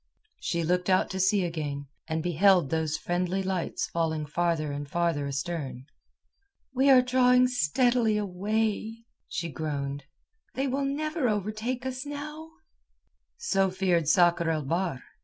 [0.39, 5.27] She looked out to sea again, and beheld those friendly lights falling farther and farther
[5.27, 5.85] astern.
[6.73, 10.05] "We are drawing steadily away," she groaned.
[10.55, 12.49] "They will never overtake us now."
[13.37, 15.03] So feared Sakr el Bahr.